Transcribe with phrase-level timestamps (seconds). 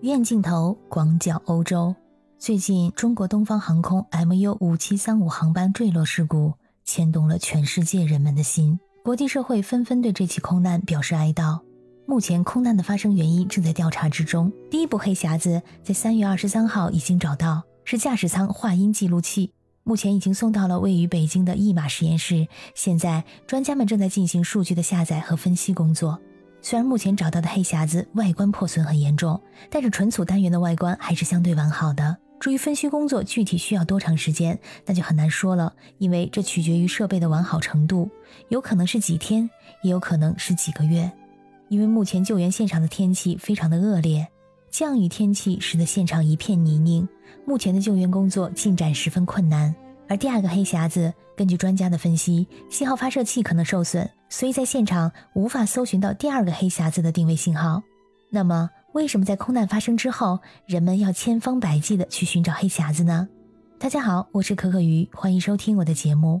[0.00, 1.94] 远镜头广角欧洲。
[2.36, 11.60] 最近，中国东方航空 MU 五七三五航班坠落事故牵动了全世界人们的心，国际社会纷纷对这起空难表示哀悼。
[12.04, 14.52] 目前，空难的发生原因正在调查之中。
[14.68, 19.52] 第一部黑匣子在三月二十三号已经找到，是驾驶舱话音记录器，
[19.84, 22.48] 目前已经送到了位于北京的译码实验室。
[22.74, 26.18] 现在，专家们正在进行数据的下载和分析工作。
[26.64, 32.16] 虽然目前找到的黑匣子外观破损很严重，但是存储单元的外观还是相对完好的。
[32.38, 38.08] 至于分析工作具体需要多长时间，那就很难说了，因为这取决于设备的完好程度，
[38.48, 39.50] 有可能是几天，
[39.82, 41.10] 也有可能是几个月。
[41.68, 44.28] 因为目前救援现场的天气非常的恶劣，
[44.70, 47.08] 降雨天气使得现场一片泥泞，
[47.44, 49.74] 目前的救援工作进展十分困难。
[50.08, 57.82] 而第二个黑匣子，根据专家的分析，信号发射器可能受损，所以在现场无法搜寻到第二个黑匣子的定位信号。
[58.30, 63.28] 那么，为什么在空难发生之后，人们要千方百计的去寻找黑匣子呢？
[63.78, 66.40] 大家好，我是可可鱼，欢迎收听我的节目。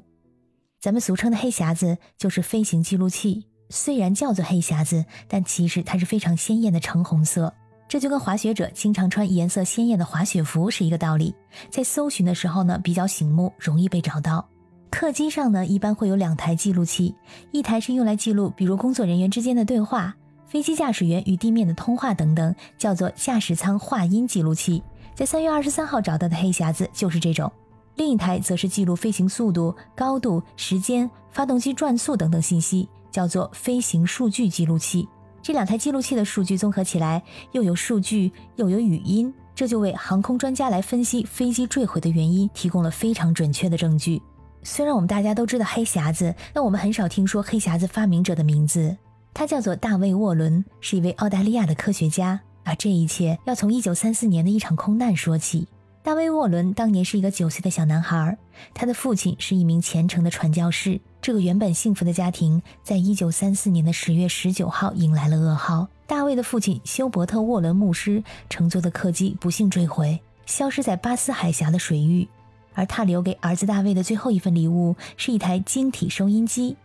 [0.80, 7.52] 咱们俗称的黑匣子就是飞行记录器，虽然叫做黑匣子，但其实它是非常鲜艳的橙红色，
[7.88, 11.34] 这就跟滑雪者经常穿颜色鲜艳的滑雪服是一个道理。
[11.68, 14.48] 在搜寻的时候呢，比较醒目，容易被找到。
[14.92, 17.14] 客机上呢，一般会有两台记录器，
[17.50, 20.14] 一台是用来记录，比如工作人员之间的对话。
[20.46, 24.82] 飞机驾驶员与地面的通话等等，叫做驾驶舱话音记录器。
[25.14, 27.50] 在三月二十三号找到的黑匣子就是这种。
[27.96, 35.08] 另一台则是记录飞行速度、高度、时间、发动机转速等等信息，叫做飞行数据记录器。
[35.40, 44.20] 这两台记录器的数据综合起来，又有数据又有语音，这就为航空专家来分析飞机坠毁的原因提供了非常准确的证据。
[44.62, 48.96] 虽然我们大家都知道黑匣子，但我们很少听说黑匣子发明者的名字。
[49.34, 52.40] 他叫做大卫·沃伦，是一位澳大利亚的科学家。
[52.64, 55.66] 而这一切要从1934年的一场空难说起。
[56.02, 58.36] 大卫·沃伦当年是一个九岁的小男孩，
[58.72, 61.00] 他的父亲是一名虔诚的传教士。
[61.20, 65.88] 这个原本幸福的家庭，在1934年的10月19号迎来了噩耗。
[66.06, 72.28] 大卫的父亲休伯特·沃伦牧师乘坐的客机不幸坠毁，消失在巴斯海峡的水域。
[72.74, 76.76] 而他留给儿子大卫的最后一份礼物，是一台晶体收音机。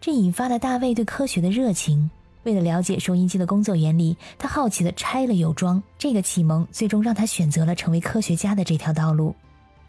[0.00, 2.10] 这引发了大卫对科学的热情。
[2.44, 5.82] 为了了解收音机的工作原理，他好奇地拆了又装。
[5.98, 9.34] 这个启蒙最终让他选择了成为科学家的这条道路。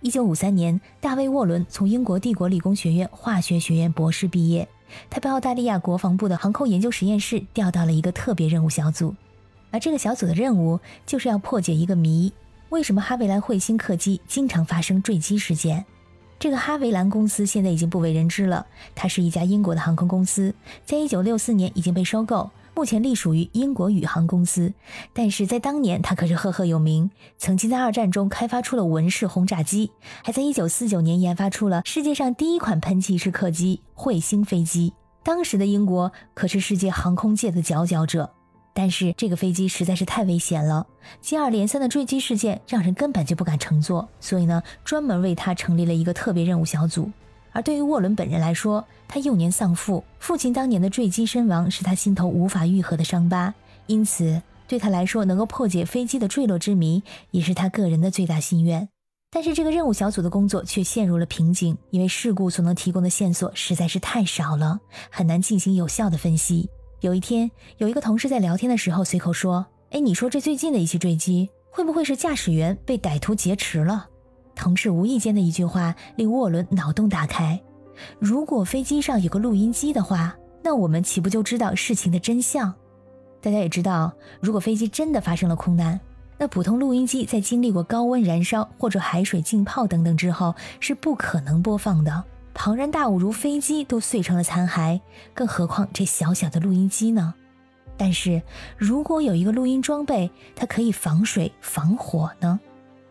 [0.02, 4.68] 一九五三年，大卫·沃伦从英国帝国理工学院化学学院博士毕业。
[5.10, 9.16] 他被澳大利亚国防部的航空研究实验室调到了一个特别任务小组，
[9.72, 12.32] 而这个小组的任务就是要破解一个谜：
[12.76, 15.86] 为什么哈维兰彗星客机经常发生坠机事件？
[16.38, 20.54] 这个哈维兰公司现在已经不为人知了，它是一家英国的航空公司，
[20.84, 24.74] 在一九六四年已经被收购，目前隶属于英国宇航公司。
[25.14, 29.92] 但是在当年，它可是赫赫有名，曾经在二战中开发出了文式轰炸机，
[30.22, 34.92] 还在一九四九年研发出了世界上第一款喷气式客机——彗星飞机。
[35.24, 38.35] 当时的英国可是世界航空界的佼佼者。
[38.78, 40.86] 但是这个飞机实在是太危险了，
[41.22, 47.10] 接二连三的坠机事件让人根本就不敢乘坐，所以呢，专门为他成立了一个特别任务小组。
[47.54, 53.54] 而对于沃伦本人来说，他幼年丧父，父亲当年的坠机身亡是他心头无法愈合的伤疤，
[53.88, 58.90] 因此对他来说，能够破解飞机的坠落之谜也是他个人的最大心愿。
[59.32, 66.70] 但是这个任务小组的工作却陷入了瓶颈，因为事故所能提供的线索实在是太少了，很难进行有效的分析。
[67.06, 74.08] 有一天，有一个同事在聊天的时候随口说：“哎，你说这最近的一起坠机，会不会是驾驶员被歹徒劫持了？”
[74.56, 77.62] 同事无意间的一句话令沃伦脑洞大开。
[78.18, 82.74] 如果飞机上有个录音机的话，那我们岂不就知道事情的真相？
[83.40, 84.12] 大家也知道，
[84.42, 86.00] 如果飞机真的发生了空难，
[86.40, 92.24] 那普通录音机在经历过高温燃烧或者海水浸泡等等之后，是不可能播放的。
[92.58, 95.02] 庞然大物如飞机都碎成了残骸，
[95.34, 97.36] 更何况这小小的录音机呢？
[97.98, 98.42] 但是
[98.78, 102.60] 如果有一个录音装备，它可以防水防火呢？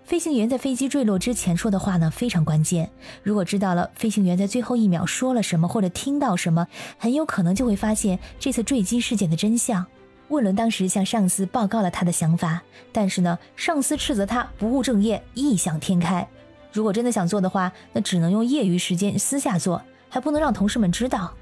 [0.02, 2.90] 飞行员在飞机坠落之前说的话呢，非常关键。
[3.22, 6.66] 如果知道了飞行员在最后一秒说了什么或者听到什么，
[6.98, 9.86] 很有可能就会发现这次坠机事件的真相。
[10.28, 16.26] 沃伦当时向上司报告了他的想法，但是呢，上司斥责他不务正业，异想天开。
[16.74, 21.32] 如果真的想做的话，那只能用业余时间私下做，还不能让同事们知道。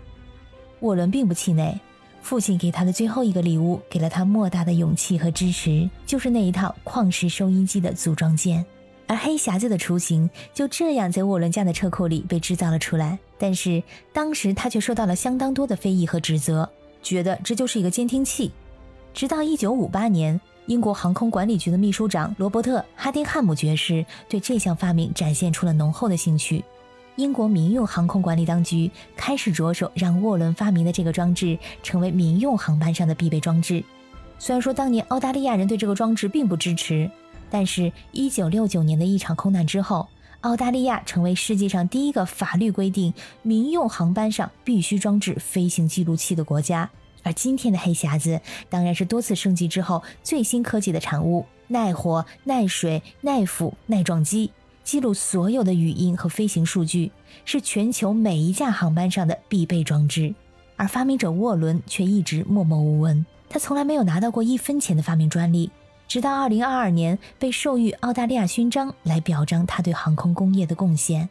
[0.81, 1.81] 沃伦并不气馁，
[2.20, 8.62] 父亲给他的最后一个礼物，给了他莫大的勇气和支持，就是那一套矿石收音机的组装件。
[9.06, 13.19] 而黑匣子的雏形就这样在沃伦家的车库里被制造了出来。
[13.38, 13.82] 但是
[14.12, 16.69] 当时他却受到了相当多的非议和指责，
[17.02, 18.52] 觉得这就是一个监听器。
[19.14, 26.64] 直到1958年，英国航空管理局的秘书长罗伯特·哈丁汉姆爵士对这项发明展现出了浓厚的兴趣。
[27.17, 33.85] 英国民用航空管理当局开始着手让沃伦发明的这个装置成为民用航班上的必备装置。
[34.38, 37.11] 虽然说当年澳大利亚人对这个装置并不支持，
[37.50, 40.09] 但是1969年的一场空难之后，
[40.41, 43.12] 澳大利亚成为世界上第一个法律规定
[43.43, 46.88] 民用航班上必须装置飞行记录器的国家。
[47.23, 54.51] 而今天的黑匣子当然是多次升级之后最新科技的产物，耐火、耐水、耐腐、耐撞击。
[54.85, 57.13] 记录所有的语音和飞行数据，
[57.45, 60.35] 是全球每一架航班上的必备装置。
[60.77, 65.71] 而发明者沃伦却一直默默无闻，他从来没有拿到过一分钱的发明专利，
[66.09, 71.29] 直到2022年被授予澳大利亚勋章来表彰他对航空工业的贡献。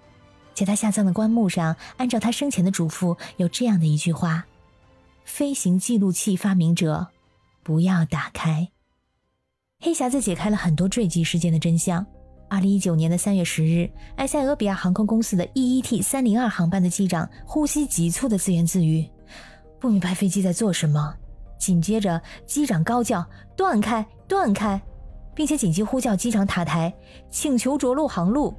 [0.53, 4.45] 在他下葬的棺木上，按照他生前的嘱咐，有这样的一句话
[5.23, 7.07] ：“飞行记录器发明者，
[7.63, 8.69] 不要打开。”
[9.79, 12.05] 黑匣子解开了很多坠机事件的真相。
[12.49, 19.09] 二零一九年的三月十日，埃塞俄比亚航空公司的 EET 三零二航班的机长呼吸急促的自言自语，
[19.79, 21.15] 不明白飞机在做什么。
[21.57, 23.25] 紧接着，机长高叫
[23.55, 24.81] “断开，断开”，
[25.33, 26.93] 并且紧急呼叫机场塔台，
[27.29, 28.53] 请求着陆航路，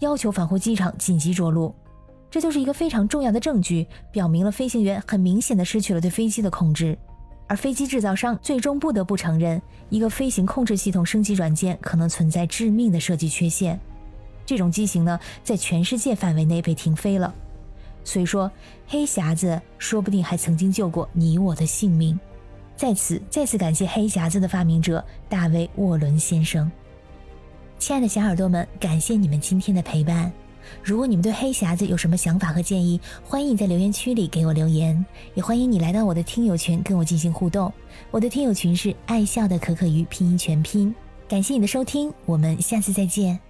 [0.00, 1.74] 要求返回机场紧急着陆。
[2.30, 6.96] 这就是一个非常重要的证据，表明了飞行员很明显的失去了对飞机的控制。
[7.48, 13.78] 而飞机制造商最终不得不承认，一个飞行控制系统升级软件可能存在致命的设计缺陷。
[14.44, 17.32] 这种机型呢，在全世界范围内被停飞了。
[18.02, 18.50] 所以说，
[18.86, 22.18] 黑匣子说不定还曾经救过你我的性命。
[22.76, 26.70] 在此，再次感谢黑匣子的发明者大卫·沃伦先生。
[27.78, 30.32] 亲爱的小耳朵们，感谢你们今天的陪伴。
[30.82, 35.04] 如果你们对黑匣子有什么想法和建议，欢迎在留言区里给我留言，
[35.34, 37.72] 也欢迎你来到我的听友群跟我进行互动。
[38.10, 40.94] 我的听友群是爱笑的可可鱼拼音全拼。
[41.28, 43.45] 感谢你的收听，我们下次再见。